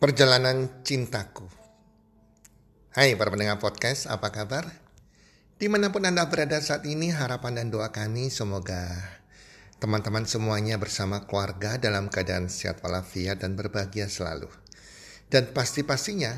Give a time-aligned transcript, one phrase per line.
[0.00, 1.44] Perjalanan Cintaku
[2.96, 4.64] Hai para pendengar podcast, apa kabar?
[5.60, 8.96] Di mana pun Anda berada saat ini, harapan dan doa kami semoga
[9.76, 14.48] teman-teman semuanya bersama keluarga dalam keadaan sehat walafiat dan berbahagia selalu.
[15.28, 16.32] Dan pasti-pastinya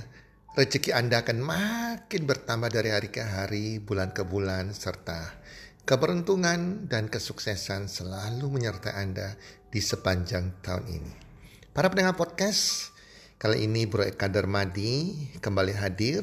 [0.58, 5.38] rezeki Anda akan makin bertambah dari hari ke hari, bulan ke bulan, serta
[5.86, 9.38] keberuntungan dan kesuksesan selalu menyertai Anda
[9.70, 11.14] di sepanjang tahun ini.
[11.70, 12.91] Para pendengar podcast,
[13.42, 16.22] Kali ini Bro Eka Darmadi kembali hadir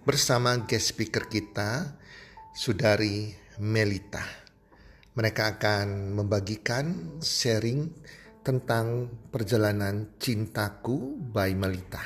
[0.00, 2.00] bersama guest speaker kita,
[2.56, 4.24] Sudari Melita.
[5.12, 7.92] Mereka akan membagikan sharing
[8.40, 12.00] tentang perjalanan cintaku by Melita.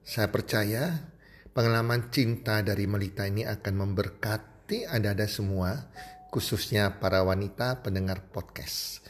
[0.00, 1.12] Saya percaya
[1.52, 5.92] pengalaman cinta dari Melita ini akan memberkati Anda-Anda semua,
[6.32, 9.04] khususnya para wanita pendengar podcast.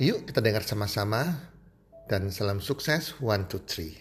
[0.00, 1.52] Yuk kita dengar sama-sama
[2.08, 3.92] dan salam sukses one two three.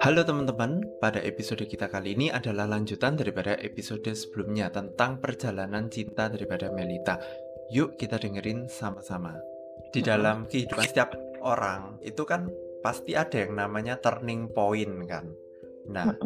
[0.00, 6.32] Halo teman-teman, pada episode kita kali ini adalah lanjutan daripada episode sebelumnya tentang perjalanan cinta
[6.32, 7.20] daripada Melita.
[7.68, 9.36] Yuk kita dengerin sama-sama.
[9.92, 11.12] Di dalam kehidupan setiap
[11.44, 12.48] orang itu kan
[12.80, 15.26] pasti ada yang namanya turning point kan.
[15.90, 16.16] Nah,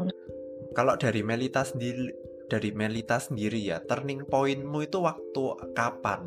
[0.76, 5.42] kalau dari Melita sendiri dari Melita sendiri ya, turning pointmu itu waktu
[5.78, 6.26] kapan?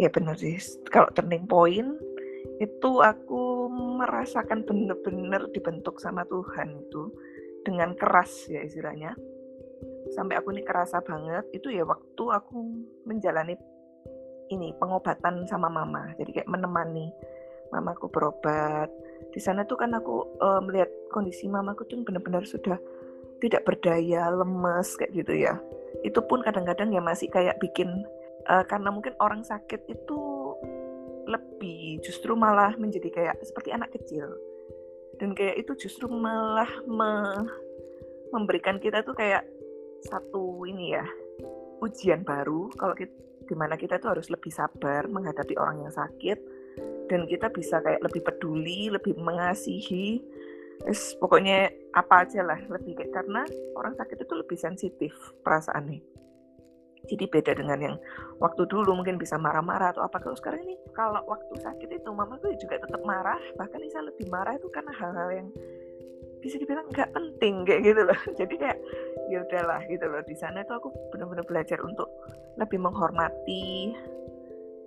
[0.00, 0.56] Ya benar sih.
[0.88, 2.00] Kalau turning point
[2.58, 3.68] itu aku
[4.00, 7.12] merasakan benar-benar dibentuk sama Tuhan itu
[7.62, 9.12] dengan keras ya istilahnya.
[10.16, 12.56] Sampai aku ini kerasa banget itu ya waktu aku
[13.04, 13.54] menjalani
[14.48, 16.16] ini pengobatan sama mama.
[16.16, 17.12] Jadi kayak menemani
[17.68, 18.88] mamaku berobat.
[19.28, 22.80] Di sana tuh kan aku uh, melihat kondisi mamaku tuh benar-benar sudah
[23.38, 25.54] tidak berdaya, lemes kayak gitu ya.
[26.02, 27.88] Itu pun kadang-kadang ya masih kayak bikin
[28.50, 30.20] uh, karena mungkin orang sakit itu
[31.28, 34.26] lebih justru malah menjadi kayak seperti anak kecil.
[35.18, 37.12] Dan kayak itu justru malah me
[38.30, 39.42] memberikan kita tuh kayak
[40.04, 41.06] satu ini ya
[41.82, 43.14] ujian baru kalau kita
[43.48, 46.38] di mana kita tuh harus lebih sabar menghadapi orang yang sakit
[47.08, 50.20] dan kita bisa kayak lebih peduli, lebih mengasihi
[50.78, 53.42] Terus pokoknya apa aja lah lebih kayak karena
[53.74, 55.12] orang sakit itu lebih sensitif
[55.42, 56.00] perasaannya.
[57.08, 57.96] Jadi beda dengan yang
[58.42, 60.20] waktu dulu mungkin bisa marah-marah atau apa.
[60.20, 63.38] Kalau sekarang ini kalau waktu sakit itu mama gue juga tetap marah.
[63.56, 65.48] Bahkan bisa lebih marah itu karena hal-hal yang
[66.38, 68.20] bisa dibilang nggak penting kayak gitu loh.
[68.40, 68.78] Jadi kayak
[69.32, 70.20] ya udahlah gitu loh.
[70.26, 72.10] Di sana itu aku benar-benar belajar untuk
[72.58, 73.94] lebih menghormati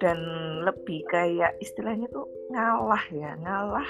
[0.01, 0.17] dan
[0.65, 3.85] lebih kayak istilahnya tuh ngalah ya ngalah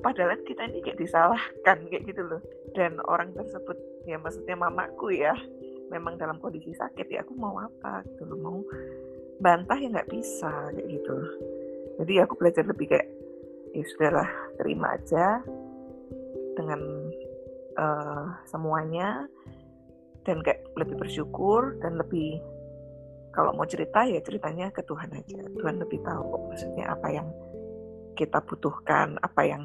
[0.00, 2.42] padahal kita ini kayak disalahkan kayak gitu loh.
[2.72, 3.76] Dan orang tersebut
[4.08, 5.36] ya maksudnya mamaku ya
[5.90, 8.58] memang dalam kondisi sakit ya aku mau apa gitu loh mau
[9.42, 11.18] bantah ya nggak bisa kayak gitu.
[12.00, 13.08] Jadi aku belajar lebih kayak
[13.76, 15.44] ya sudahlah terima aja
[16.56, 16.80] dengan
[17.76, 19.28] uh, semuanya.
[20.20, 22.44] Dan kayak lebih bersyukur dan lebih
[23.32, 25.40] kalau mau cerita ya ceritanya ke Tuhan aja.
[25.48, 27.28] Tuhan lebih tahu maksudnya apa yang
[28.20, 29.62] kita butuhkan apa yang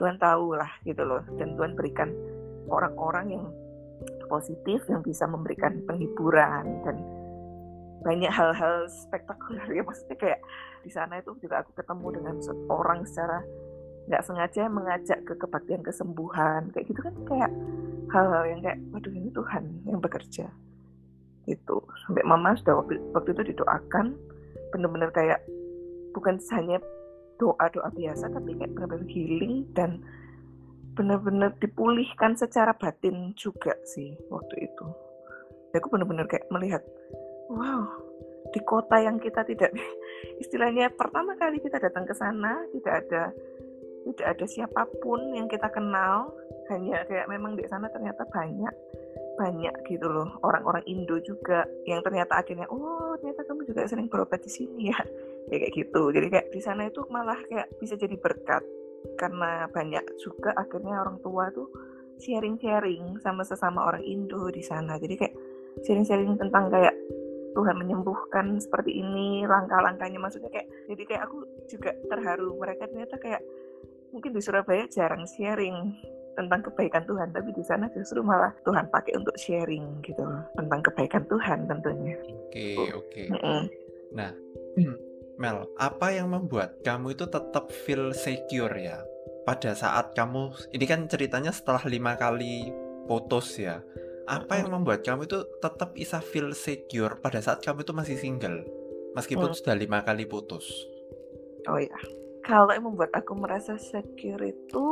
[0.00, 2.10] Tuhan tahu lah gitu loh dan Tuhan berikan
[2.68, 3.44] orang-orang yang
[4.26, 6.96] positif yang bisa memberikan penghiburan dan
[8.02, 9.82] banyak hal-hal spektakuler ya.
[9.84, 10.40] Maksudnya kayak
[10.82, 12.34] di sana itu juga aku ketemu dengan
[12.72, 13.44] orang secara
[14.10, 17.50] nggak sengaja mengajak ke kebaktian kesembuhan kayak gitu kan kayak
[18.10, 20.46] hal-hal yang kayak waduh ini Tuhan yang bekerja.
[21.46, 24.18] Itu sampai mama sudah waktu, waktu itu didoakan
[24.74, 25.38] benar-benar kayak
[26.16, 26.82] bukan hanya
[27.42, 29.98] doa-doa biasa tapi kayak benar-benar healing dan
[30.94, 34.86] benar-benar dipulihkan secara batin juga sih waktu itu.
[35.74, 36.84] Ya, aku benar-benar kayak melihat,
[37.48, 37.88] wow,
[38.52, 39.72] di kota yang kita tidak
[40.42, 43.22] istilahnya pertama kali kita datang ke sana tidak ada
[44.02, 46.30] tidak ada siapa pun yang kita kenal
[46.68, 48.74] hanya kayak memang di sana ternyata banyak
[49.42, 54.38] banyak gitu loh orang-orang Indo juga yang ternyata akhirnya oh ternyata kamu juga sering berobat
[54.46, 55.00] di sini ya.
[55.50, 56.14] Ya kayak gitu.
[56.14, 58.62] Jadi kayak di sana itu malah kayak bisa jadi berkat
[59.18, 61.66] karena banyak juga akhirnya orang tua tuh
[62.22, 65.02] sharing-sharing sama sesama orang Indo di sana.
[65.02, 65.34] Jadi kayak
[65.82, 66.94] sharing-sharing tentang kayak
[67.58, 70.22] Tuhan menyembuhkan seperti ini langkah-langkahnya.
[70.22, 72.54] Maksudnya kayak jadi kayak aku juga terharu.
[72.62, 73.42] Mereka ternyata kayak
[74.14, 75.90] mungkin di Surabaya jarang sharing
[76.34, 80.24] tentang kebaikan Tuhan tapi di sana justru malah Tuhan pakai untuk sharing gitu
[80.56, 82.16] tentang kebaikan Tuhan tentunya.
[82.18, 82.92] Oke okay, oke.
[83.10, 83.26] Okay.
[83.28, 83.60] Mm -mm.
[84.16, 84.30] Nah
[85.40, 89.00] Mel, apa yang membuat kamu itu tetap feel secure ya?
[89.42, 92.70] Pada saat kamu, ini kan ceritanya setelah lima kali
[93.10, 93.82] putus ya.
[94.30, 98.62] Apa yang membuat kamu itu tetap bisa feel secure pada saat kamu itu masih single?
[99.16, 99.56] meskipun hmm.
[99.56, 100.88] sudah lima kali putus.
[101.68, 101.94] Oh ya,
[102.42, 104.86] kalau yang membuat aku merasa secure itu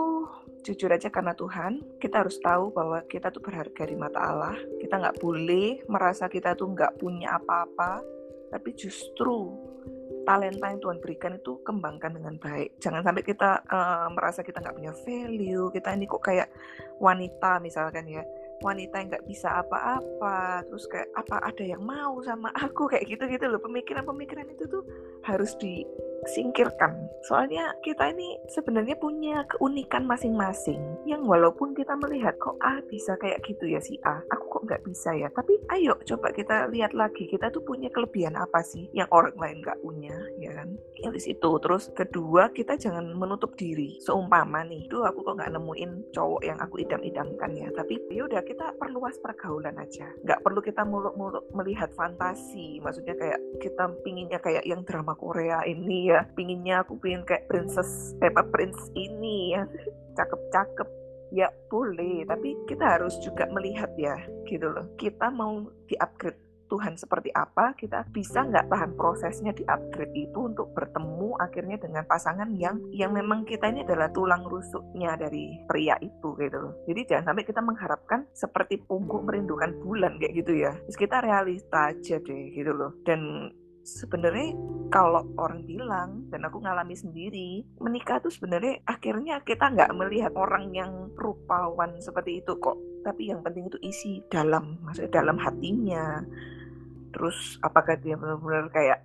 [0.63, 5.01] jujur aja karena Tuhan kita harus tahu bahwa kita tuh berharga di mata Allah kita
[5.01, 8.01] nggak boleh merasa kita tuh nggak punya apa-apa
[8.51, 9.57] tapi justru
[10.25, 12.77] talenta yang Tuhan berikan itu kembangkan dengan baik.
[12.83, 16.49] Jangan sampai kita uh, merasa kita nggak punya value, kita ini kok kayak
[17.01, 18.23] wanita misalkan ya,
[18.61, 23.25] wanita yang nggak bisa apa-apa, terus kayak apa ada yang mau sama aku kayak gitu
[23.27, 23.61] gitu loh.
[23.63, 24.85] Pemikiran-pemikiran itu tuh
[25.25, 25.87] harus di
[26.29, 27.09] singkirkan.
[27.25, 33.41] Soalnya kita ini sebenarnya punya keunikan masing-masing yang walaupun kita melihat kok A bisa kayak
[33.45, 35.29] gitu ya si A, aku kok nggak bisa ya.
[35.33, 39.65] Tapi ayo coba kita lihat lagi kita tuh punya kelebihan apa sih yang orang lain
[39.65, 40.77] nggak punya, ya kan?
[41.01, 41.51] Yang di situ.
[41.61, 43.97] Terus kedua kita jangan menutup diri.
[44.05, 47.69] Seumpama nih, tuh aku kok nggak nemuin cowok yang aku idam-idamkan ya.
[47.73, 50.09] Tapi yaudah kita perluas pergaulan aja.
[50.25, 52.81] Nggak perlu kita muluk-muluk melihat fantasi.
[52.81, 58.19] Maksudnya kayak kita pinginnya kayak yang drama Korea ini ya pinginnya aku pingin kayak princess
[58.19, 59.63] Peppa Prince ini ya.
[60.19, 60.89] Cakep-cakep
[61.31, 64.19] ya boleh tapi kita harus juga melihat ya
[64.51, 64.91] gitu loh.
[64.99, 70.39] Kita mau di upgrade Tuhan seperti apa kita bisa nggak tahan prosesnya di upgrade itu
[70.47, 75.99] untuk bertemu akhirnya dengan pasangan yang yang memang kita ini adalah tulang rusuknya dari pria
[75.99, 76.73] itu gitu loh.
[76.87, 80.73] Jadi jangan sampai kita mengharapkan seperti punggung merindukan bulan kayak gitu ya.
[80.87, 82.95] Terus kita realita aja deh gitu loh.
[83.03, 83.51] Dan
[83.85, 84.55] sebenarnya
[84.91, 90.75] kalau orang bilang dan aku ngalami sendiri menikah tuh sebenarnya akhirnya kita nggak melihat orang
[90.75, 96.21] yang rupawan seperti itu kok tapi yang penting itu isi dalam maksudnya dalam hatinya
[97.11, 98.99] terus apakah dia benar-benar kayak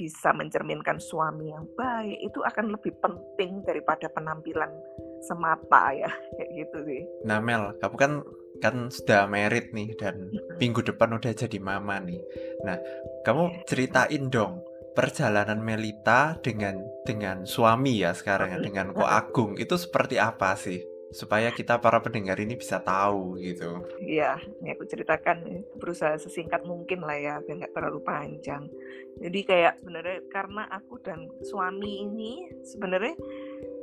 [0.00, 4.72] bisa mencerminkan suami yang baik itu akan lebih penting daripada penampilan
[5.20, 6.08] semata ya
[6.40, 7.02] kayak gitu sih.
[7.28, 8.12] Nah Mel, kamu kan
[8.58, 12.20] kan sudah merit nih dan minggu depan udah jadi mama nih.
[12.66, 12.76] Nah,
[13.22, 13.62] kamu iya.
[13.64, 20.18] ceritain dong perjalanan Melita dengan dengan suami ya sekarang ya dengan Ko Agung itu seperti
[20.18, 20.82] apa sih?
[21.10, 23.82] Supaya kita para pendengar ini bisa tahu gitu.
[23.98, 28.70] Iya, ini aku ceritakan berusaha sesingkat mungkin lah ya biar nggak terlalu panjang.
[29.18, 33.18] Jadi kayak sebenarnya karena aku dan suami ini sebenarnya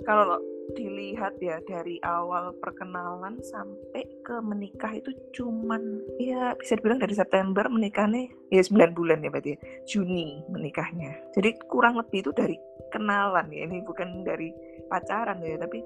[0.06, 0.38] kalau
[0.76, 7.64] dilihat ya dari awal perkenalan sampai ke menikah itu cuman ya bisa dibilang dari September
[7.72, 9.60] menikahnya ya 9 bulan ya berarti ya.
[9.88, 12.60] Juni menikahnya jadi kurang lebih itu dari
[12.92, 14.52] kenalan ya ini bukan dari
[14.92, 15.80] pacaran ya tapi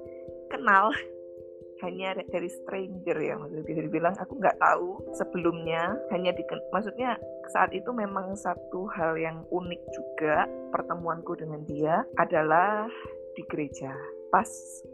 [0.49, 0.89] kenal
[1.85, 7.17] hanya dari stranger ya maksudnya bisa dibilang aku nggak tahu sebelumnya hanya di maksudnya
[7.49, 12.85] saat itu memang satu hal yang unik juga pertemuanku dengan dia adalah
[13.35, 13.91] di gereja.
[14.31, 14.47] Pas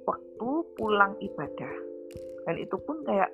[0.05, 1.73] waktu pulang ibadah.
[2.47, 3.29] Dan itu pun kayak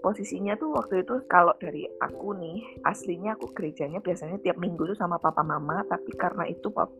[0.00, 4.98] posisinya tuh waktu itu kalau dari aku nih aslinya aku gerejanya biasanya tiap minggu tuh
[4.98, 5.84] sama papa mama.
[5.86, 6.90] Tapi karena itu pap,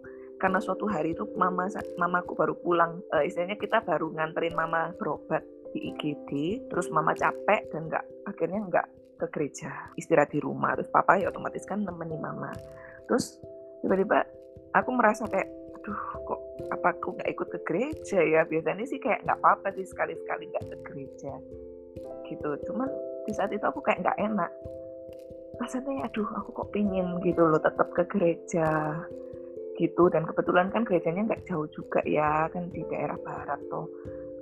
[0.41, 3.05] karena suatu hari itu mama mamaku baru pulang.
[3.13, 6.31] Uh, istilahnya kita baru nganterin mama berobat di IGD
[6.67, 8.87] terus mama capek dan nggak akhirnya nggak
[9.21, 9.71] ke gereja.
[10.01, 12.51] Istirahat di rumah terus papa ya otomatis kan nemenin mama.
[13.07, 13.39] Terus
[13.85, 14.25] tiba-tiba
[14.75, 18.45] aku merasa kayak aduh kok apa aku nggak ikut ke gereja ya?
[18.45, 21.33] Biasanya sih kayak nggak apa-apa sih sekali-sekali nggak ke gereja
[22.29, 22.51] gitu.
[22.69, 22.89] Cuman
[23.25, 24.53] di saat itu aku kayak nggak enak.
[25.57, 29.01] Rasanya aduh aku kok pingin gitu loh tetap ke gereja
[29.81, 30.13] gitu.
[30.13, 33.89] Dan kebetulan kan gerejanya nggak jauh juga ya kan di daerah barat tuh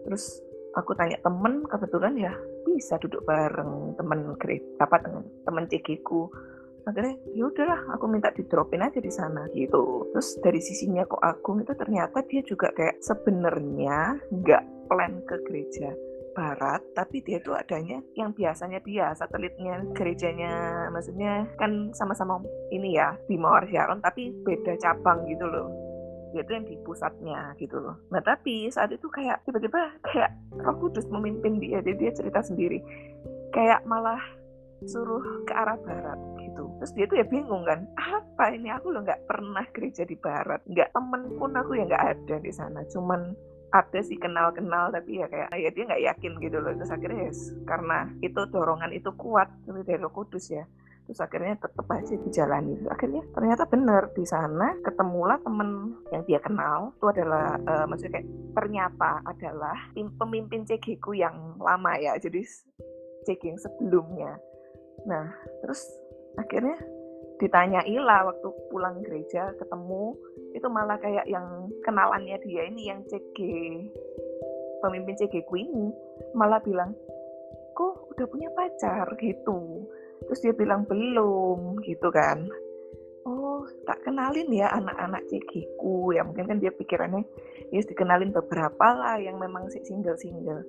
[0.08, 0.40] terus
[0.72, 2.32] aku tanya temen kebetulan ya
[2.64, 6.32] bisa duduk bareng temen gereja apa temen temen cekiku
[6.86, 11.22] akhirnya ya udahlah aku minta di dropin aja di sana gitu terus dari sisinya kok
[11.22, 15.90] Agung itu ternyata dia juga kayak sebenarnya nggak plan ke gereja
[16.38, 22.38] barat tapi dia itu adanya yang biasanya dia satelitnya gerejanya maksudnya kan sama-sama
[22.70, 25.88] ini ya di Mawar Sharon tapi beda cabang gitu loh
[26.36, 27.96] yaitu yang di pusatnya gitu loh.
[28.12, 30.28] Nah tapi saat itu kayak tiba-tiba kayak
[30.60, 32.84] Roh Kudus memimpin dia, jadi dia cerita sendiri.
[33.48, 34.20] Kayak malah
[34.84, 36.20] suruh ke arah barat
[36.58, 36.66] gitu.
[36.82, 38.68] Terus dia tuh ya bingung kan apa ini?
[38.74, 40.58] Aku lo nggak pernah gereja di barat.
[40.66, 42.82] Nggak temen pun aku ya nggak ada di sana.
[42.90, 43.30] Cuman
[43.68, 46.74] ada sih kenal-kenal tapi ya kayak ya dia nggak yakin gitu loh.
[46.74, 50.66] Terus akhirnya ya karena itu dorongan itu kuat dari Roh Kudus ya.
[51.08, 52.84] Terus akhirnya tetap aja dijalani.
[52.92, 56.92] Akhirnya ternyata benar di sana ketemulah temen yang dia kenal.
[57.00, 62.12] Itu adalah uh, maksudnya kayak ternyata adalah pemimpin CG yang lama ya.
[62.20, 62.44] Jadi
[63.24, 64.36] CG yang sebelumnya.
[65.08, 65.32] Nah,
[65.64, 65.80] terus
[66.38, 66.78] akhirnya
[67.38, 70.14] ditanyai lah waktu pulang gereja ketemu
[70.54, 73.38] itu malah kayak yang kenalannya dia ini yang CG
[74.82, 75.90] pemimpin CG ku ini
[76.34, 76.94] malah bilang
[77.78, 79.06] kok udah punya pacar?
[79.22, 79.86] Gitu.
[80.26, 82.50] Terus dia bilang belum gitu kan.
[83.22, 87.22] Oh tak kenalin ya anak-anak cekiku ya mungkin kan dia pikirannya
[87.70, 90.64] ya dikenalin beberapa lah yang memang single-single.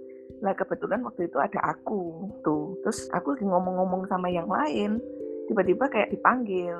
[0.46, 5.02] Nah kebetulan waktu itu ada aku tuh, terus aku lagi ngomong-ngomong sama yang lain,
[5.50, 6.77] tiba-tiba kayak dipanggil,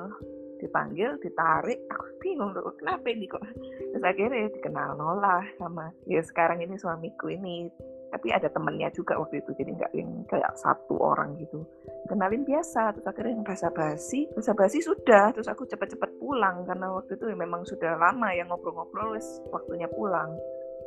[0.62, 3.42] dipanggil, ditarik, aku bingung tuh kenapa ini kok.
[3.90, 7.66] Terus akhirnya dikenal nolah sama ya sekarang ini suamiku ini,
[8.14, 11.66] tapi ada temennya juga waktu itu, jadi nggak yang kayak satu orang gitu.
[12.06, 16.94] Kenalin biasa, terus akhirnya yang basa basi, basa basi sudah, terus aku cepet-cepet pulang karena
[16.94, 19.18] waktu itu memang sudah lama yang ngobrol-ngobrol,
[19.50, 20.30] waktunya pulang.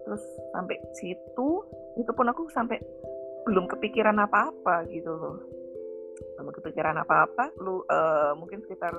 [0.07, 0.23] Terus
[0.55, 1.49] sampai situ
[1.99, 2.79] itu pun aku sampai
[3.43, 5.62] belum kepikiran apa-apa gitu loh
[6.37, 7.53] belum kepikiran apa-apa.
[7.61, 8.93] Lu uh, mungkin sekitar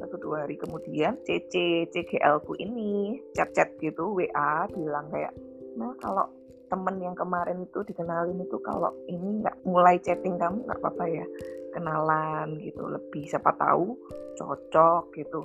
[0.00, 5.32] satu dua hari kemudian CC CGL ku ini chat-chat gitu WA bilang kayak
[5.76, 6.24] nah kalau
[6.66, 11.26] temen yang kemarin itu dikenalin itu kalau ini nggak mulai chatting kamu nggak apa-apa ya?
[11.72, 13.94] Kenalan gitu lebih siapa tahu
[14.36, 15.40] cocok gitu.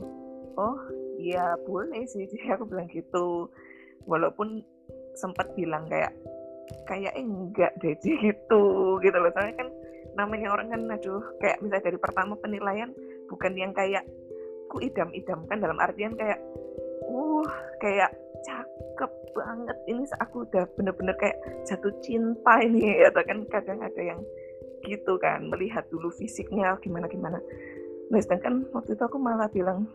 [0.60, 0.80] Oh
[1.20, 2.28] iya boleh sih.
[2.28, 3.48] Jadi aku bilang gitu.
[4.10, 4.66] Walaupun
[5.14, 6.16] sempat bilang kayak
[6.88, 9.32] kayak enggak deh gitu gitu loh.
[9.36, 9.70] Soalnya kan
[10.16, 12.92] namanya orang kan aduh kayak misalnya dari pertama penilaian
[13.32, 14.04] bukan yang kayak
[14.68, 16.40] ku idam-idamkan dalam artian kayak
[17.08, 17.48] uh
[17.80, 21.38] kayak cakep banget ini aku udah bener-bener kayak
[21.68, 24.20] jatuh cinta ini atau kan kadang ada yang
[24.82, 27.38] gitu kan melihat dulu fisiknya gimana gimana
[28.12, 29.88] nah sedangkan waktu itu aku malah bilang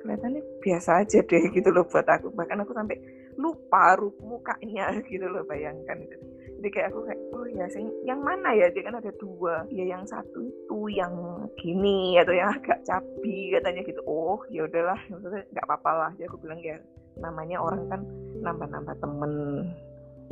[0.00, 2.32] kelihatannya biasa aja deh gitu loh buat aku.
[2.32, 2.96] Bahkan aku sampai
[3.36, 6.16] lupa rup mukanya gitu loh bayangkan itu
[6.60, 7.66] jadi kayak aku kayak oh ya
[8.04, 8.68] yang mana ya?
[8.68, 9.64] Dia kan ada dua.
[9.72, 11.16] Ya yang satu itu yang
[11.56, 14.04] gini atau yang agak cabi katanya gitu.
[14.04, 16.10] Oh ya udahlah maksudnya nggak apa-apa lah.
[16.20, 16.76] Jadi aku bilang ya
[17.16, 18.04] namanya orang kan
[18.44, 19.32] nambah-nambah temen.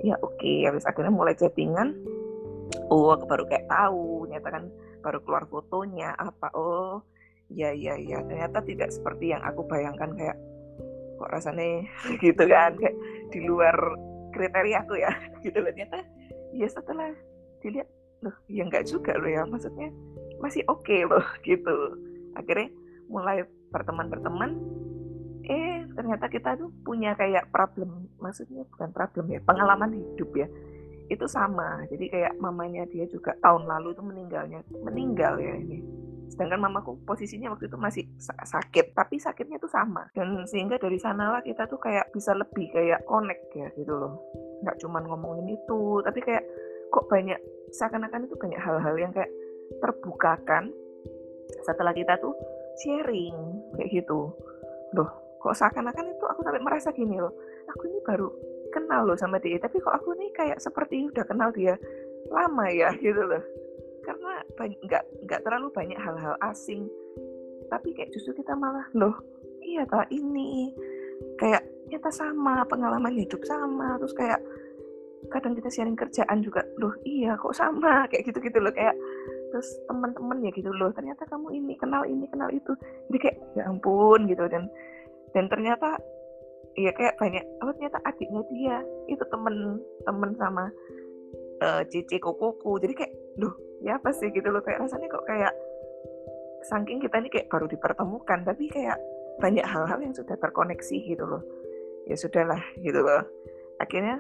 [0.05, 0.37] Ya oke.
[0.37, 0.69] Okay.
[0.69, 1.97] habis akhirnya mulai chattingan.
[2.93, 4.65] Oh aku baru kayak tahu nyata kan
[5.01, 6.53] baru keluar fotonya apa.
[6.53, 7.01] Oh
[7.49, 8.21] ya ya ya.
[8.21, 10.13] Ternyata tidak seperti yang aku bayangkan.
[10.13, 10.37] Kayak
[11.17, 11.89] kok rasanya
[12.21, 12.77] gitu kan?
[12.77, 13.01] Kayak
[13.33, 13.77] di luar
[14.37, 15.09] kriteria aku ya.
[15.45, 15.73] Gitu loh.
[15.73, 16.18] Ternyata
[16.55, 17.13] ya setelah
[17.61, 17.89] dilihat
[18.23, 19.91] loh ya enggak juga loh ya maksudnya
[20.43, 21.77] masih oke okay loh gitu.
[22.39, 22.71] Akhirnya
[23.09, 24.57] mulai berteman-berteman
[25.49, 30.49] eh ternyata kita tuh punya kayak problem maksudnya bukan problem ya pengalaman hidup ya.
[31.09, 35.98] Itu sama jadi kayak mamanya dia juga tahun lalu itu meninggalnya meninggal ya ini
[36.29, 40.07] sedangkan mamaku posisinya waktu itu masih sakit tapi sakitnya tuh sama.
[40.13, 44.21] Dan sehingga dari sanalah kita tuh kayak bisa lebih kayak connect ya gitu loh.
[44.65, 46.45] Nggak cuman ngomongin itu tapi kayak
[46.89, 47.39] kok banyak
[47.73, 49.31] seakan-akan itu banyak hal-hal yang kayak
[49.85, 50.73] terbukakan
[51.65, 52.33] setelah kita tuh
[52.85, 53.37] sharing
[53.77, 54.33] kayak gitu.
[54.97, 57.33] Loh kok seakan-akan itu aku sampai merasa gini loh.
[57.69, 58.29] Aku ini baru
[58.69, 61.75] kenal loh sama dia tapi kok aku nih kayak seperti udah kenal dia
[62.29, 63.41] lama ya gitu loh
[64.09, 66.89] karena nggak nggak terlalu banyak hal-hal asing.
[67.69, 69.13] Tapi kayak justru kita malah loh
[69.61, 70.73] iya tak ini.
[71.37, 74.41] Kayak kita sama pengalaman hidup sama terus kayak
[75.29, 78.03] kadang kita sharing kerjaan juga loh iya kok sama?
[78.11, 78.97] Kayak gitu gitu loh kayak
[79.53, 82.73] terus teman-teman ya gitu loh ternyata kamu ini kenal ini kenal itu.
[83.13, 84.73] Jadi kayak ya ampun gitu dan
[85.37, 86.01] dan ternyata
[86.81, 88.77] iya kayak banyak oh ternyata adiknya dia
[89.11, 90.71] itu temen temen sama
[91.61, 93.13] uh, cici kokoku jadi kayak
[93.43, 95.55] loh ya apa sih gitu loh kayak rasanya kok kayak
[96.67, 98.99] saking kita ini kayak baru dipertemukan tapi kayak
[99.39, 101.43] banyak hal-hal yang sudah terkoneksi gitu loh.
[102.11, 103.23] Ya sudahlah gitu loh.
[103.79, 104.19] Akhirnya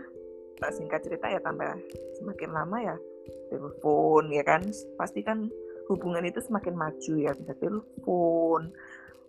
[0.71, 1.75] singkat cerita ya tambah
[2.19, 2.97] semakin lama ya
[3.51, 4.63] telepon ya kan?
[4.95, 5.51] Pasti kan
[5.91, 8.71] hubungan itu semakin maju ya bisa telepon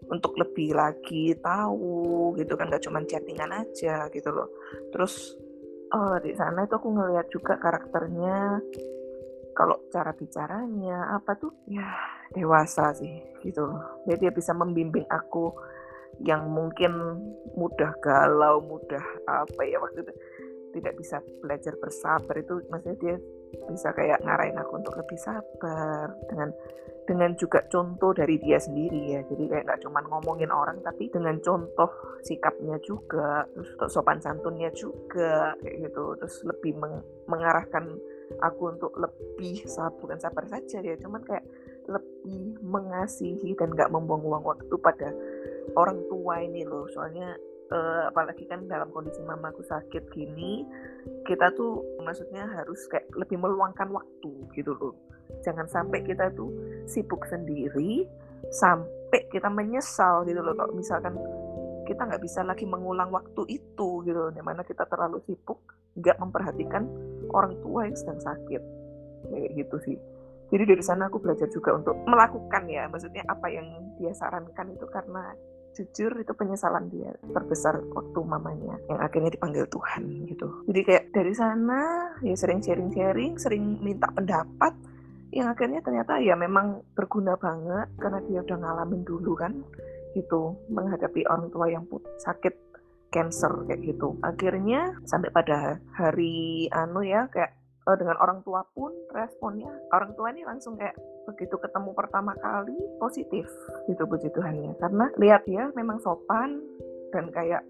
[0.07, 4.48] untuk lebih lagi tahu gitu kan gak cuma chattingan aja gitu loh.
[4.93, 5.36] Terus
[5.91, 8.62] uh, di sana itu aku ngeliat juga karakternya
[9.59, 11.83] kalau cara bicaranya apa tuh ya
[12.31, 13.67] dewasa sih gitu
[14.07, 15.51] jadi dia bisa membimbing aku
[16.23, 17.19] yang mungkin
[17.59, 20.13] mudah galau mudah apa ya waktu itu
[20.79, 23.15] tidak bisa belajar bersabar itu maksudnya dia
[23.67, 26.55] bisa kayak ngarahin aku untuk lebih sabar dengan
[27.09, 29.25] dengan juga contoh dari dia sendiri ya.
[29.25, 31.89] Jadi kayak nggak cuma ngomongin orang tapi dengan contoh
[32.21, 36.13] sikapnya juga terus sopan santunnya juga kayak gitu.
[36.21, 37.97] Terus lebih meng mengarahkan
[38.41, 41.45] aku untuk lebih sabar bukan sabar saja ya cuman kayak
[41.89, 45.09] lebih mengasihi dan nggak membuang-buang waktu pada
[45.74, 46.86] orang tua ini loh.
[46.93, 47.33] Soalnya
[47.74, 50.63] uh, apalagi kan dalam kondisi mamaku sakit gini
[51.25, 54.93] kita tuh maksudnya harus kayak lebih meluangkan waktu gitu loh.
[55.41, 56.53] Jangan sampai kita tuh
[56.86, 58.05] sibuk sendiri
[58.50, 61.17] sampai kita menyesal gitu loh kalau misalkan
[61.89, 65.58] kita nggak bisa lagi mengulang waktu itu gitu di mana kita terlalu sibuk
[65.98, 66.86] nggak memperhatikan
[67.34, 68.62] orang tua yang sedang sakit.
[69.34, 69.98] Kayak gitu sih.
[70.50, 72.86] Jadi dari sana aku belajar juga untuk melakukan ya.
[72.89, 73.67] Maksudnya apa yang
[73.98, 75.34] dia sarankan itu karena
[75.77, 80.48] jujur itu penyesalan dia terbesar waktu mamanya yang akhirnya dipanggil Tuhan gitu.
[80.65, 84.74] Jadi kayak dari sana ya sering sharing-sharing sering minta pendapat
[85.29, 89.53] yang akhirnya ternyata ya memang berguna banget karena dia udah ngalamin dulu kan
[90.17, 91.85] gitu menghadapi orang tua yang
[92.21, 92.55] sakit
[93.09, 94.17] cancer kayak gitu.
[94.21, 100.29] Akhirnya sampai pada hari anu ya kayak uh, dengan orang tua pun responnya orang tua
[100.29, 100.93] ini langsung kayak
[101.25, 103.49] begitu ketemu pertama kali positif
[103.89, 106.61] gitu puji Tuhannya karena lihat ya memang sopan
[107.09, 107.65] dan kayak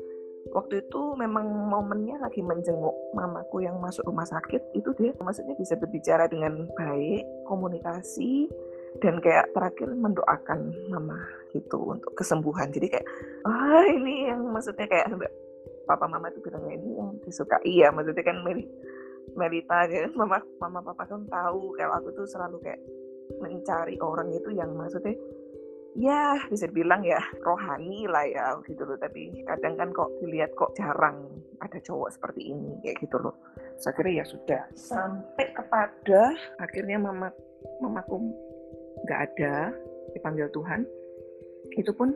[0.56, 5.76] waktu itu memang momennya lagi menjenguk mamaku yang masuk rumah sakit itu dia maksudnya bisa
[5.76, 8.48] berbicara dengan baik komunikasi
[9.04, 11.20] dan kayak terakhir mendoakan mama
[11.54, 12.70] gitu untuk kesembuhan.
[12.70, 13.08] Jadi kayak
[13.46, 15.10] ah ini yang maksudnya kayak
[15.90, 17.90] papa mama itu bilangnya ini yang disukai ya.
[17.90, 18.38] Maksudnya kan
[19.38, 22.82] Melita gitu mama mama papa kan tahu kalau aku tuh selalu kayak
[23.42, 25.14] mencari orang itu yang maksudnya
[25.98, 28.98] ya bisa dibilang ya rohani lah ya gitu loh.
[28.98, 31.30] Tapi kadang kan kok dilihat kok jarang
[31.60, 33.36] ada cowok seperti ini kayak gitu loh.
[33.80, 37.32] Saya kira ya sudah sampai kepada akhirnya mama
[37.80, 38.34] mamaku
[39.08, 39.72] nggak ada
[40.12, 40.84] dipanggil Tuhan
[41.78, 42.16] itu pun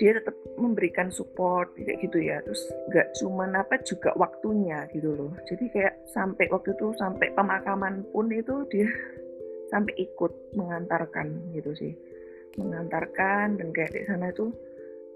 [0.00, 2.40] dia tetap memberikan support kayak gitu ya.
[2.40, 5.32] Terus nggak cuma apa juga waktunya gitu loh.
[5.44, 8.88] Jadi kayak sampai waktu itu sampai pemakaman pun itu dia
[9.72, 11.92] sampai ikut mengantarkan gitu sih.
[12.56, 14.48] Mengantarkan dan kayak di sana itu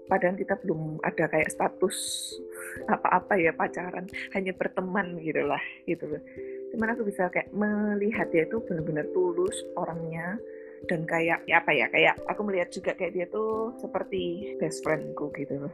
[0.05, 1.97] padahal kita belum ada kayak status
[2.93, 4.05] apa-apa ya pacaran
[4.37, 6.21] hanya berteman gitu lah gitu loh.
[6.69, 10.37] Cuman aku bisa kayak melihat dia itu benar-benar tulus orangnya
[10.85, 15.33] dan kayak ya apa ya kayak aku melihat juga kayak dia tuh seperti best friendku
[15.33, 15.69] gitu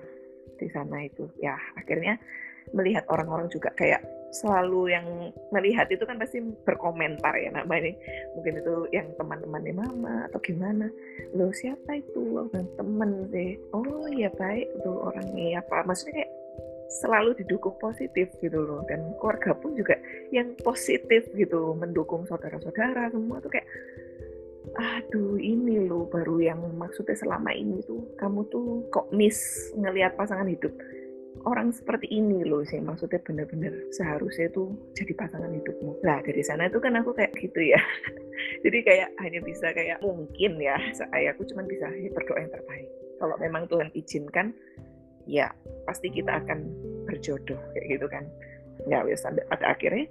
[0.56, 1.28] di sana itu.
[1.42, 2.22] Ya akhirnya
[2.72, 5.06] melihat orang-orang juga kayak selalu yang
[5.52, 7.92] melihat itu kan pasti berkomentar ya nama ini
[8.32, 10.88] mungkin itu yang teman-temannya mama atau gimana?
[11.36, 12.40] Lo siapa itu?
[12.40, 12.48] Oh,
[12.80, 15.60] temen deh oh ya baik tuh orangnya.
[15.60, 16.32] Apa maksudnya kayak
[16.92, 18.84] selalu didukung positif gitu loh.
[18.88, 20.00] Dan keluarga pun juga
[20.32, 23.68] yang positif gitu mendukung saudara-saudara semua tuh kayak
[24.72, 30.48] aduh ini loh baru yang maksudnya selama ini tuh kamu tuh kok miss ngelihat pasangan
[30.48, 30.72] hidup?
[31.42, 36.06] Orang seperti ini loh sih maksudnya bener-bener seharusnya tuh jadi pasangan hidupmu.
[36.06, 37.82] Lah dari sana itu kan aku kayak gitu ya.
[38.66, 42.90] Jadi kayak hanya bisa kayak mungkin ya saya aku cuma bisa ya, berdoa yang terbaik.
[43.22, 44.54] Kalau memang Tuhan izinkan
[45.26, 45.50] ya
[45.86, 46.70] pasti kita akan
[47.10, 48.26] berjodoh kayak gitu kan.
[48.86, 50.10] Ya wes sampai pada akhirnya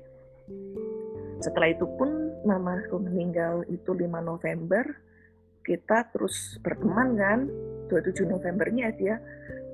[1.41, 4.85] setelah itu pun mamaku meninggal itu 5 November.
[5.61, 7.41] Kita terus berteman kan
[7.93, 9.17] 27 Novembernya dia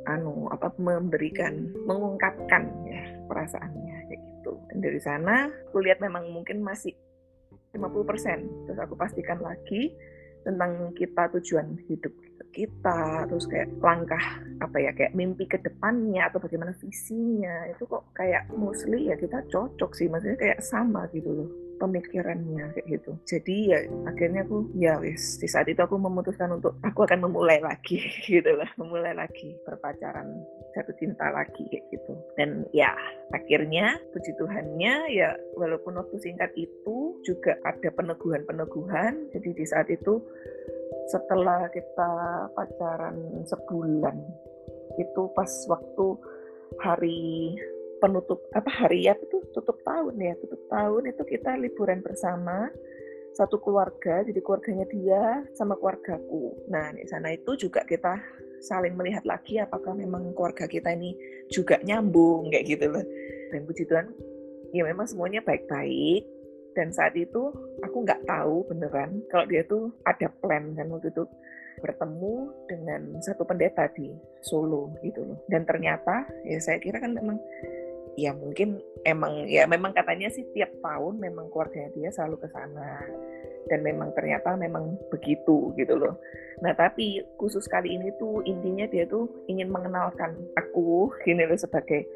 [0.07, 4.53] anu apa memberikan mengungkapkan ya perasaannya kayak gitu.
[4.71, 6.95] Dan dari sana aku lihat memang mungkin masih
[7.75, 9.93] 50% terus aku pastikan lagi
[10.47, 12.15] tentang kita tujuan hidup
[12.57, 14.25] kita terus kayak langkah
[14.65, 19.45] apa ya kayak mimpi ke depannya atau bagaimana visinya itu kok kayak mostly ya kita
[19.53, 23.13] cocok sih maksudnya kayak sama gitu loh pemikirannya kayak gitu.
[23.29, 27.61] Jadi ya akhirnya aku ya wis di saat itu aku memutuskan untuk aku akan memulai
[27.61, 30.27] lagi gitu lah memulai lagi berpacaran
[30.73, 32.13] jatuh cinta lagi kayak gitu.
[32.37, 32.93] Dan ya
[33.33, 40.21] akhirnya puji Tuhannya ya walaupun waktu singkat itu juga ada peneguhan-peneguhan jadi di saat itu
[41.07, 42.11] setelah kita
[42.55, 44.17] pacaran sebulan
[44.99, 46.07] itu pas waktu
[46.83, 47.55] hari
[48.03, 52.69] penutup apa hari ya itu tutup tahun ya tutup tahun itu kita liburan bersama
[53.37, 56.57] satu keluarga jadi keluarganya dia sama keluargaku.
[56.73, 58.17] Nah di sana itu juga kita
[58.65, 61.13] saling melihat lagi apakah memang keluarga kita ini
[61.53, 63.05] juga nyambung kayak gitu loh.
[63.53, 64.09] Dan puji Tuhan
[64.73, 66.25] ya memang semuanya baik-baik
[66.77, 71.25] dan saat itu aku nggak tahu beneran kalau dia tuh ada plan kan waktu itu
[71.81, 72.35] bertemu
[72.69, 74.13] dengan satu pendeta di
[74.45, 77.41] Solo gitu loh dan ternyata ya saya kira kan memang
[78.17, 83.05] ya mungkin emang ya memang katanya sih tiap tahun memang keluarganya dia selalu ke sana
[83.69, 86.15] dan memang ternyata memang begitu gitu loh.
[86.63, 92.07] Nah tapi khusus kali ini tuh intinya dia tuh ingin mengenalkan aku gini loh sebagai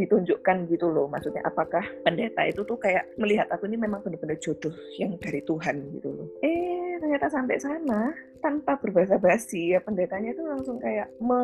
[0.00, 1.06] ditunjukkan gitu loh.
[1.06, 5.76] Maksudnya apakah pendeta itu tuh kayak melihat aku ini memang benar-benar jodoh yang dari Tuhan
[6.00, 6.28] gitu loh.
[6.40, 8.10] Eh ternyata sampai sana
[8.40, 11.40] tanpa berbahasa basi ya pendetanya itu langsung kayak me,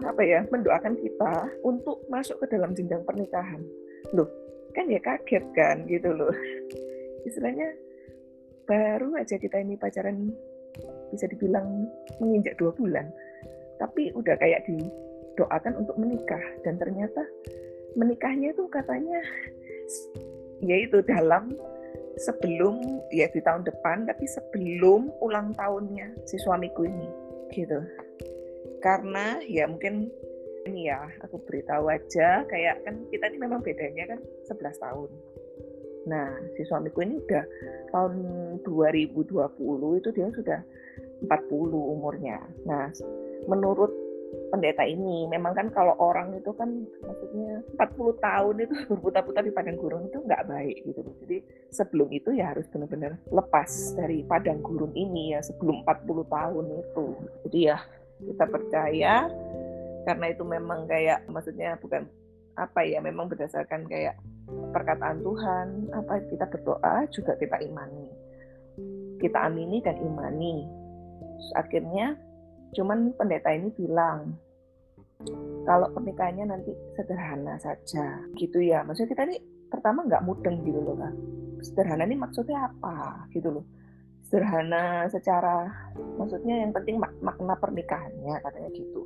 [0.00, 3.60] apa ya mendoakan kita untuk masuk ke dalam jenjang pernikahan.
[4.16, 4.28] Loh
[4.72, 6.32] kan ya kaget kan gitu loh.
[7.28, 7.68] Istilahnya
[8.64, 10.32] baru aja kita ini pacaran
[11.08, 11.88] bisa dibilang
[12.20, 13.08] menginjak dua bulan
[13.78, 17.22] tapi udah kayak didoakan untuk menikah dan ternyata
[17.96, 19.20] menikahnya tuh katanya
[20.60, 21.54] yaitu dalam
[22.18, 22.82] sebelum
[23.14, 27.08] ya di tahun depan tapi sebelum ulang tahunnya si suamiku ini
[27.54, 27.78] gitu.
[28.82, 30.10] Karena ya mungkin
[30.68, 34.20] ini ya aku beritahu aja kayak kan kita ini memang bedanya kan
[34.50, 35.10] 11 tahun.
[36.10, 37.44] Nah si suamiku ini udah
[37.94, 38.12] tahun
[38.66, 40.60] 2020 itu dia sudah
[41.24, 42.42] 40 umurnya.
[42.66, 42.90] Nah
[43.46, 43.94] menurut
[44.48, 45.28] pendeta ini.
[45.28, 46.68] Memang kan kalau orang itu kan
[47.04, 51.38] maksudnya 40 tahun itu berputar-putar di padang gurun itu nggak baik gitu jadi
[51.68, 57.06] sebelum itu ya harus benar-benar lepas dari padang gurun ini ya sebelum 40 tahun itu.
[57.48, 57.78] Jadi ya
[58.18, 59.14] kita percaya
[60.08, 62.08] karena itu memang kayak maksudnya bukan
[62.58, 64.18] apa ya memang berdasarkan kayak
[64.74, 68.08] perkataan Tuhan apa kita berdoa juga kita imani.
[69.20, 70.64] Kita amini dan imani.
[71.38, 72.16] Terus akhirnya
[72.76, 74.36] cuman pendeta ini bilang
[75.66, 78.22] kalau pernikahannya nanti sederhana saja.
[78.38, 78.86] Gitu ya.
[78.86, 79.36] Maksudnya kita ini
[79.68, 81.12] pertama nggak mudeng gitu loh kan
[81.62, 83.64] sederhana ini maksudnya apa gitu loh.
[84.28, 85.66] Sederhana secara
[86.20, 89.02] maksudnya yang penting mak makna pernikahannya katanya gitu.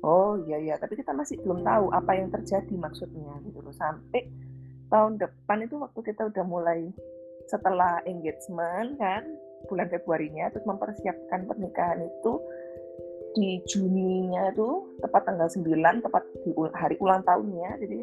[0.00, 0.74] Oh iya iya.
[0.80, 3.74] Tapi kita masih belum tahu apa yang terjadi maksudnya gitu loh.
[3.74, 4.26] Sampai
[4.90, 6.90] tahun depan itu waktu kita udah mulai
[7.46, 9.26] setelah engagement kan
[9.66, 12.32] bulan Februarinya terus mempersiapkan pernikahan itu
[13.34, 17.98] di Juninya itu tepat tanggal 9 tepat di hari ulang tahunnya jadi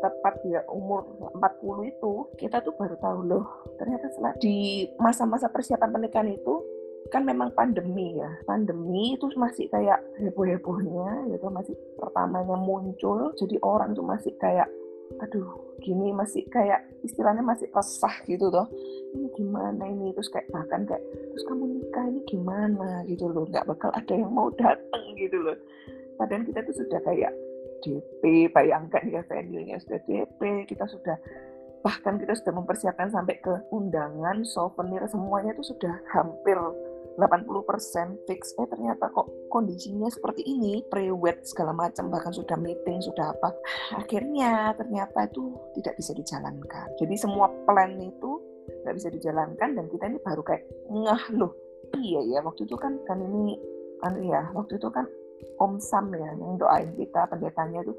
[0.00, 1.04] tepat dia umur
[1.36, 3.46] 40 itu kita tuh baru tahu loh
[3.76, 6.64] ternyata setelah di masa-masa persiapan pernikahan itu
[7.10, 13.92] kan memang pandemi ya pandemi itu masih kayak heboh-hebohnya gitu masih pertamanya muncul jadi orang
[13.92, 14.70] tuh masih kayak
[15.20, 18.68] aduh gini masih kayak istilahnya masih resah gitu loh
[19.14, 20.14] ini gimana ini?
[20.14, 21.02] Terus kayak bahkan kayak
[21.34, 23.02] terus kamu nikah ini gimana?
[23.06, 23.44] Gitu loh.
[23.46, 25.56] Nggak bakal ada yang mau datang gitu loh.
[26.14, 27.32] Padahal kita tuh sudah kayak
[27.80, 31.16] DP bayangkan ya venue-nya sudah DP kita sudah
[31.80, 36.60] bahkan kita sudah mempersiapkan sampai ke undangan souvenir semuanya itu sudah hampir
[37.20, 38.56] 80% fix.
[38.56, 40.80] Eh ternyata kok kondisinya seperti ini?
[40.88, 43.52] Pre-wed segala macam bahkan sudah meeting sudah apa.
[44.00, 46.88] Akhirnya ternyata itu tidak bisa dijalankan.
[46.96, 48.40] Jadi semua plan itu
[48.82, 51.52] nggak bisa dijalankan dan kita ini baru kayak ngah loh
[51.98, 53.58] iya ya waktu itu kan kan ini
[53.98, 55.04] kan ya waktu itu kan
[55.58, 57.92] Om Sam ya yang doain kita pendetanya itu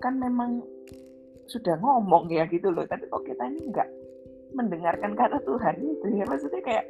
[0.00, 0.62] kan memang
[1.46, 2.84] sudah ngomong ya gitu loh.
[2.86, 3.88] Tapi kok kita ini nggak
[4.54, 6.24] mendengarkan kata Tuhan itu ya.
[6.26, 6.86] Maksudnya kayak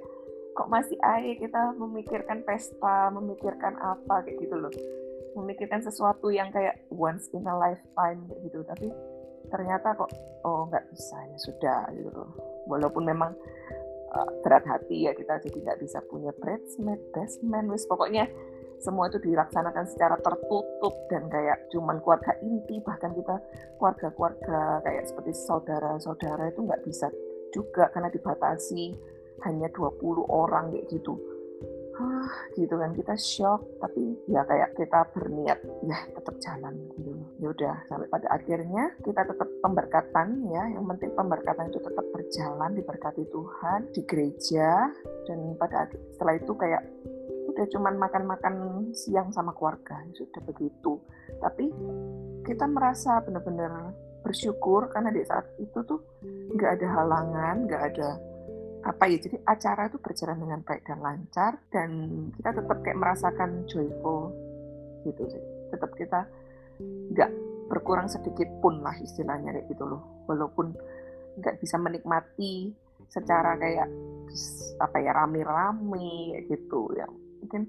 [0.56, 4.72] kok masih aja kita memikirkan pesta, memikirkan apa kayak gitu loh.
[5.36, 8.64] Memikirkan sesuatu yang kayak once in a lifetime kayak gitu.
[8.64, 8.88] Tapi
[9.52, 10.08] ternyata kok
[10.48, 12.32] oh nggak bisa ya sudah gitu loh.
[12.64, 13.36] Walaupun memang
[14.16, 18.24] uh, berat hati ya kita jadi nggak bisa punya bridesmaid, best man, wis pokoknya
[18.80, 23.40] semua itu dilaksanakan secara tertutup dan kayak cuman keluarga inti bahkan kita
[23.80, 27.08] keluarga-keluarga kayak seperti saudara-saudara itu nggak bisa
[27.56, 31.18] juga karena dibatasi hanya 20 orang kayak gitu.
[31.96, 37.16] Ah gitu kan kita shock tapi ya kayak kita berniat ya tetap jalan gitu.
[37.40, 40.76] Ya udah sampai pada akhirnya kita tetap pemberkatan ya.
[40.76, 44.92] Yang penting pemberkatan itu tetap berjalan diberkati Tuhan di gereja.
[45.24, 46.84] Dan pada setelah itu kayak
[47.48, 48.54] udah cuman makan-makan
[48.92, 51.00] siang sama keluarga sudah begitu.
[51.40, 51.72] Tapi
[52.44, 58.18] kita merasa benar-benar bersyukur karena di saat itu tuh nggak ada halangan nggak ada
[58.86, 61.90] apa ya jadi acara itu berjalan dengan baik dan lancar dan
[62.38, 64.30] kita tetap kayak merasakan joyful
[65.02, 65.42] gitu sih.
[65.74, 66.20] Tetap kita
[67.10, 67.30] nggak
[67.66, 70.26] berkurang sedikit pun lah istilahnya kayak gitu loh.
[70.30, 70.70] Walaupun
[71.42, 72.70] nggak bisa menikmati
[73.10, 73.90] secara kayak
[74.78, 77.10] apa ya rame-rame gitu ya.
[77.42, 77.66] Mungkin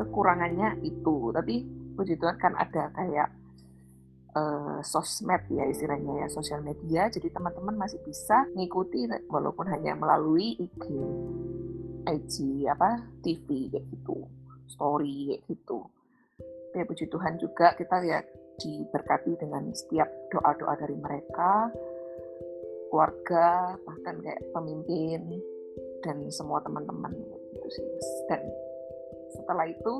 [0.00, 1.28] kekurangannya itu.
[1.28, 1.54] Tapi
[1.98, 3.28] Tuhan kan ada kayak
[4.38, 7.10] uh, sosmed ya istilahnya ya sosial media.
[7.10, 10.84] Jadi teman-teman masih bisa ngikuti walaupun hanya melalui IG
[12.06, 12.34] IG
[12.70, 14.24] apa TV kayak gitu.
[14.70, 15.78] Story kayak gitu.
[16.76, 18.22] Ya puji Tuhan juga kita ya
[18.58, 21.70] diberkati dengan setiap doa-doa dari mereka
[22.88, 25.38] keluarga bahkan kayak pemimpin
[26.02, 27.12] dan semua teman-teman
[27.52, 27.86] gitu sih.
[28.30, 28.42] Dan
[29.34, 29.94] setelah itu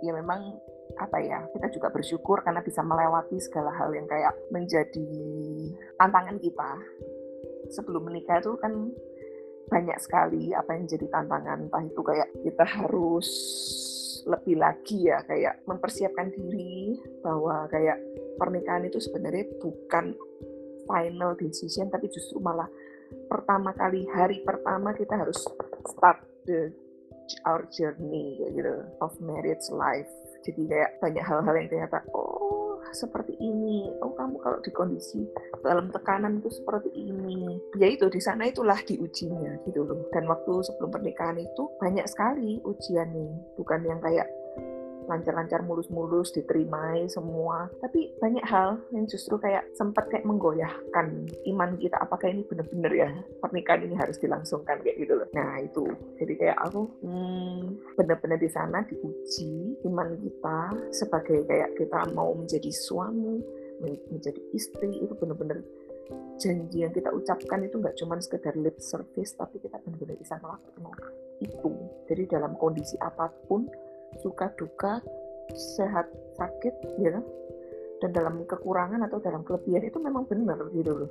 [0.00, 0.56] ya memang
[0.98, 5.10] apa ya kita juga bersyukur karena bisa melewati segala hal yang kayak menjadi
[6.00, 6.70] tantangan kita.
[7.70, 8.90] Sebelum menikah itu kan
[9.70, 11.70] banyak sekali apa yang jadi tantangan.
[11.70, 13.28] Entah itu kayak kita harus
[14.28, 17.96] lebih lagi ya kayak mempersiapkan diri bahwa kayak
[18.36, 20.12] pernikahan itu sebenarnya bukan
[20.84, 22.68] final decision tapi justru malah
[23.30, 25.40] pertama kali hari pertama kita harus
[25.88, 26.68] start the
[27.46, 32.60] our journey gitu of marriage life jadi kayak banyak hal-hal yang ternyata oh
[32.92, 33.86] seperti ini.
[34.02, 35.22] Oh kamu kalau di kondisi
[35.62, 37.60] dalam tekanan itu seperti ini.
[37.78, 40.08] Ya itu di sana itulah diujinya gitu loh.
[40.10, 44.26] Dan waktu sebelum pernikahan itu banyak sekali ujian nih bukan yang kayak
[45.10, 47.66] lancar-lancar mulus-mulus diterimai semua.
[47.82, 53.10] Tapi banyak hal yang justru kayak sempat kayak menggoyahkan iman kita apakah ini benar-benar ya
[53.42, 55.28] pernikahan ini harus dilangsungkan kayak gitu loh.
[55.34, 55.84] Nah itu.
[56.22, 57.60] Jadi kayak aku hmm,
[57.98, 60.60] benar-benar di sana diuji iman kita
[60.94, 63.42] sebagai kayak kita mau menjadi suami
[63.80, 65.64] menjadi istri itu benar-benar
[66.40, 71.12] janji yang kita ucapkan itu nggak cuma sekedar lip service tapi kita benar-benar bisa melakukan
[71.40, 71.72] itu.
[72.08, 73.64] Jadi dalam kondisi apa pun
[74.18, 74.98] suka duka
[75.54, 77.22] sehat sakit ya
[78.00, 81.10] dan dalam kekurangan atau dalam kelebihan itu memang benar gitu loh.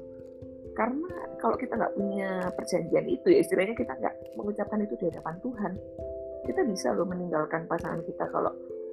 [0.74, 5.36] Karena kalau kita nggak punya perjanjian itu ya istilahnya kita nggak mengucapkan itu di hadapan
[5.44, 5.74] Tuhan
[6.50, 8.50] kita bisa loh meninggalkan pasangan kita kalau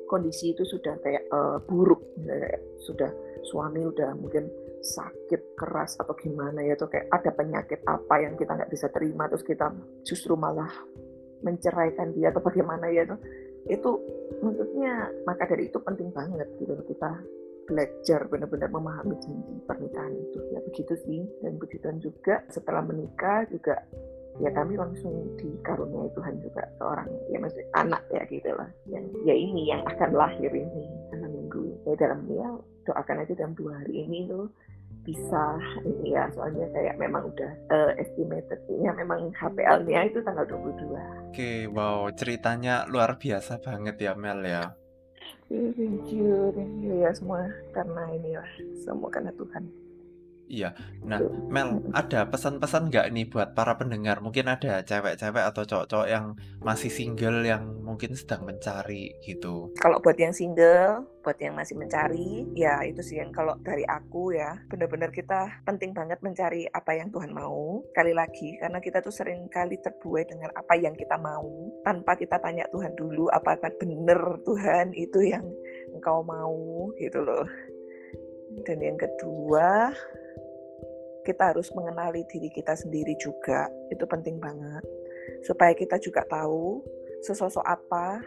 [0.06, 3.10] kondisi itu sudah kayak uh, buruk kayak sudah
[3.46, 4.50] suami udah mungkin
[4.82, 9.26] sakit keras atau gimana ya atau kayak ada penyakit apa yang kita nggak bisa terima
[9.26, 9.74] terus kita
[10.06, 10.70] justru malah
[11.42, 13.18] menceraikan dia atau bagaimana ya tuh
[13.66, 13.90] itu
[14.42, 17.18] maksudnya maka dari itu penting banget gitu kita
[17.66, 20.38] belajar benar-benar memahami janji pernikahan itu.
[20.54, 21.26] Ya begitu sih.
[21.42, 23.82] Dan begitu juga setelah menikah juga
[24.36, 29.32] ya kami langsung dikaruniai Tuhan juga seorang ya maksudnya anak ya gitu lah yang ya
[29.32, 32.48] ini yang akan lahir ini dalam minggu ya dalam ya
[32.84, 34.52] doakan aja dalam dua hari ini tuh
[35.06, 36.26] bisa ini ya.
[36.34, 38.58] Soalnya kayak memang udah uh, estimated.
[38.82, 44.72] Ya memang HPL-nya itu tanggal 22 oke wow ceritanya luar biasa banget ya Mel ya.
[45.52, 47.04] Thank you thank you.
[47.04, 47.44] Ya semua
[47.76, 49.68] karena ini lah semua karena Tuhan
[50.46, 50.78] Iya.
[51.02, 51.18] Nah,
[51.50, 54.22] Mel, ada pesan-pesan nggak nih buat para pendengar?
[54.22, 59.74] Mungkin ada cewek-cewek atau cowok-cowok yang masih single yang mungkin sedang mencari gitu.
[59.78, 64.34] Kalau buat yang single, buat yang masih mencari, ya itu sih yang kalau dari aku
[64.38, 67.82] ya, benar-benar kita penting banget mencari apa yang Tuhan mau.
[67.94, 72.38] Kali lagi, karena kita tuh sering kali terbuai dengan apa yang kita mau, tanpa kita
[72.38, 75.46] tanya Tuhan dulu, apakah benar Tuhan itu yang
[75.94, 77.46] engkau mau gitu loh.
[78.62, 79.90] Dan yang kedua,
[81.26, 83.66] kita harus mengenali diri kita sendiri juga.
[83.90, 84.86] Itu penting banget.
[85.42, 86.86] Supaya kita juga tahu
[87.26, 88.22] sesosok apa,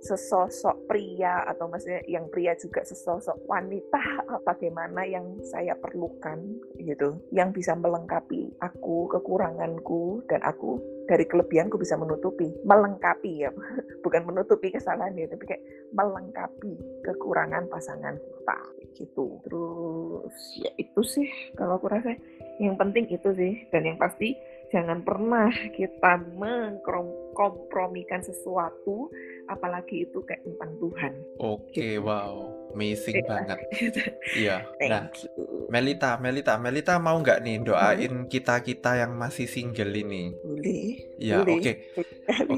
[0.00, 6.40] sesosok pria atau maksudnya yang pria juga sesosok wanita bagaimana yang saya perlukan
[6.80, 13.50] gitu yang bisa melengkapi aku kekuranganku dan aku dari kelebihanku bisa menutupi melengkapi ya.
[14.06, 18.14] Bukan menutupi kesalahan ya tapi kayak melengkapi kekurangan pasangan.
[18.14, 18.58] Kita
[18.94, 19.42] gitu.
[19.42, 21.26] Terus ya itu sih
[21.58, 22.14] kalau aku rasa.
[22.62, 24.36] Yang penting itu sih dan yang pasti
[24.70, 29.10] jangan pernah kita mengkompromikan sesuatu
[29.50, 31.12] apalagi itu kayak tentang Tuhan.
[31.42, 32.06] Oke, okay, gitu.
[32.06, 33.26] wow, amazing yeah.
[33.26, 33.58] banget.
[34.30, 34.56] Iya.
[34.86, 35.66] nah, you.
[35.66, 38.30] Melita, Melita, Melita mau nggak nih doain hmm.
[38.30, 40.30] kita kita yang masih single ini?
[40.38, 41.18] Boleh.
[41.18, 41.74] Ya, oke, oke.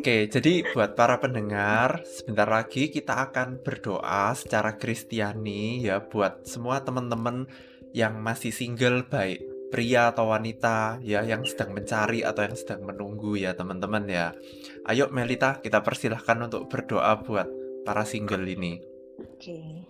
[0.04, 0.28] Okay.
[0.28, 7.48] Jadi buat para pendengar, sebentar lagi kita akan berdoa secara Kristiani ya buat semua teman-teman
[7.96, 13.40] yang masih single baik pria atau wanita ya yang sedang mencari atau yang sedang menunggu
[13.40, 14.36] ya teman-teman ya.
[14.84, 17.48] Ayo Melita kita persilahkan untuk berdoa buat
[17.88, 18.84] para single ini.
[19.16, 19.88] Oke.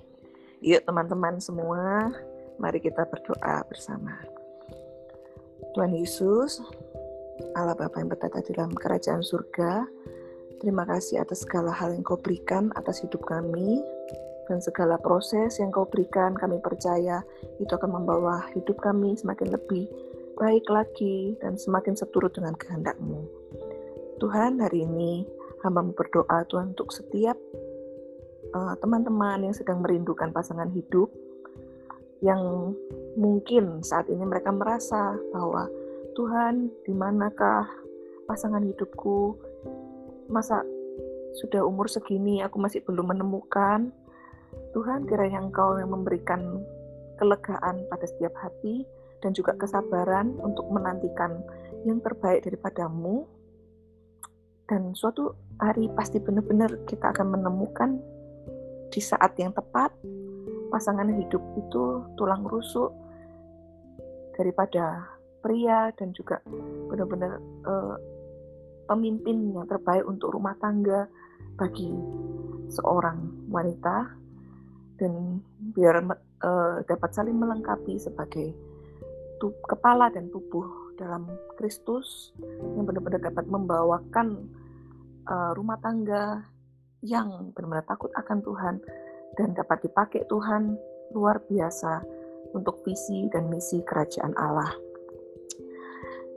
[0.63, 2.15] Yuk teman-teman semua,
[2.63, 4.15] mari kita berdoa bersama.
[5.75, 6.63] Tuhan Yesus,
[7.59, 9.83] Allah Bapa yang bertata di dalam kerajaan surga,
[10.63, 13.83] terima kasih atas segala hal yang kau berikan atas hidup kami,
[14.53, 17.25] dan segala proses yang kau berikan kami percaya
[17.57, 19.89] itu akan membawa hidup kami semakin lebih
[20.37, 23.25] baik lagi dan semakin seturut dengan kehendakmu.
[24.21, 25.25] Tuhan hari ini
[25.65, 27.41] hamba berdoa Tuhan untuk setiap
[28.53, 31.09] uh, teman-teman yang sedang merindukan pasangan hidup
[32.21, 32.77] yang
[33.17, 35.65] mungkin saat ini mereka merasa bahwa
[36.13, 37.65] Tuhan di manakah
[38.29, 39.33] pasangan hidupku
[40.29, 40.61] masa
[41.41, 43.89] sudah umur segini aku masih belum menemukan
[44.73, 46.65] Tuhan kiranya Engkau yang memberikan
[47.21, 48.89] kelegaan pada setiap hati
[49.23, 51.45] dan juga kesabaran untuk menantikan
[51.87, 53.29] yang terbaik daripadamu.
[54.67, 58.01] Dan suatu hari pasti benar-benar kita akan menemukan
[58.89, 59.93] di saat yang tepat
[60.73, 62.93] pasangan hidup itu tulang rusuk
[64.33, 65.05] daripada
[65.45, 66.41] pria dan juga
[66.89, 67.37] benar-benar
[67.69, 67.97] uh,
[68.89, 71.05] pemimpin yang terbaik untuk rumah tangga
[71.61, 71.93] bagi
[72.73, 74.22] seorang wanita
[75.03, 75.43] dan
[75.75, 75.99] biar
[76.47, 78.55] uh, dapat saling melengkapi sebagai
[79.67, 81.27] kepala dan tubuh dalam
[81.59, 82.31] Kristus
[82.79, 84.47] yang benar-benar dapat membawakan
[85.27, 86.47] uh, rumah tangga
[87.03, 88.79] yang benar-benar takut akan Tuhan
[89.35, 90.79] dan dapat dipakai Tuhan
[91.11, 92.07] luar biasa
[92.55, 94.71] untuk visi dan misi kerajaan Allah.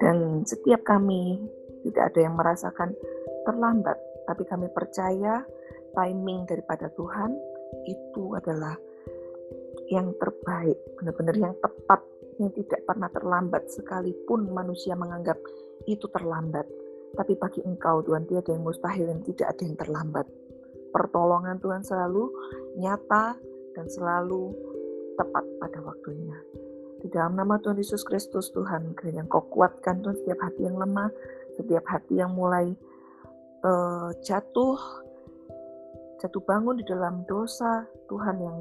[0.01, 1.37] Dan setiap kami
[1.85, 2.97] tidak ada yang merasakan
[3.45, 5.45] terlambat, tapi kami percaya
[5.93, 7.54] timing daripada Tuhan
[7.85, 8.75] itu adalah
[9.93, 12.01] yang terbaik, benar-benar yang tepat,
[12.41, 15.37] yang tidak pernah terlambat sekalipun manusia menganggap
[15.85, 16.65] itu terlambat.
[17.15, 20.25] Tapi bagi engkau Tuhan tiada yang mustahil dan tidak ada yang terlambat.
[20.91, 22.27] Pertolongan Tuhan selalu
[22.81, 23.39] nyata
[23.75, 24.51] dan selalu
[25.15, 26.35] tepat pada waktunya.
[27.05, 31.11] Di dalam nama Tuhan Yesus Kristus Tuhan, kiranya Engkau kuatkan Tuhan setiap hati yang lemah,
[31.55, 32.73] setiap hati yang mulai
[33.61, 35.04] uh, jatuh,
[36.21, 38.57] jatuh bangun di dalam dosa, Tuhan yang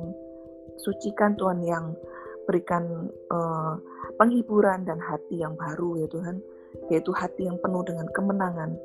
[0.81, 1.95] sucikan, Tuhan yang
[2.45, 3.79] berikan uh,
[4.21, 6.37] penghiburan dan hati yang baru ya Tuhan,
[6.93, 8.77] yaitu hati yang penuh dengan kemenangan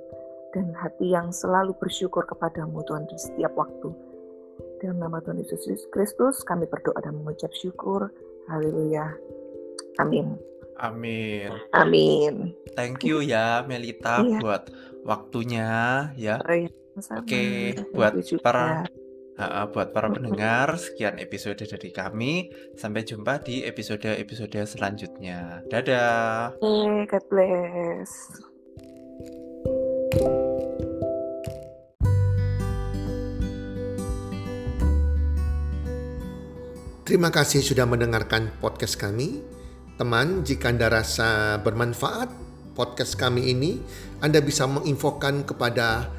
[0.56, 3.92] dan hati yang selalu bersyukur kepadamu Tuhan di setiap waktu.
[4.80, 8.08] Dalam nama Tuhan Yesus Kristus kami berdoa dan mengucap syukur.
[8.48, 9.12] Haleluya.
[10.00, 10.40] Amin.
[10.80, 11.52] Amin.
[11.76, 12.56] Amin.
[12.72, 14.40] Thank you ya Melita iya.
[14.40, 14.72] buat
[15.04, 15.68] waktunya
[16.16, 16.40] ya.
[16.40, 16.68] Oh,
[17.08, 17.20] iya.
[17.24, 17.44] Oke,
[17.96, 18.84] buat para
[19.40, 22.52] uh, buat para pendengar, sekian episode dari kami.
[22.76, 25.64] Sampai jumpa di episode-episode selanjutnya.
[25.72, 26.60] Dadah.
[26.60, 28.12] Hey, God bless.
[37.10, 39.42] Terima kasih sudah mendengarkan podcast kami.
[39.98, 42.30] Teman, jika Anda rasa bermanfaat
[42.78, 43.82] podcast kami ini,
[44.22, 46.19] Anda bisa menginfokan kepada